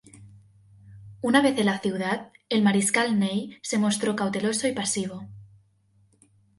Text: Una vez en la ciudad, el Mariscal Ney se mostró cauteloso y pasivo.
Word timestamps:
Una 1.31 1.41
vez 1.43 1.59
en 1.59 1.67
la 1.67 1.77
ciudad, 1.77 2.31
el 2.49 2.63
Mariscal 2.63 3.19
Ney 3.19 3.59
se 3.61 3.77
mostró 3.77 4.15
cauteloso 4.15 4.67
y 4.67 4.71
pasivo. 4.71 5.27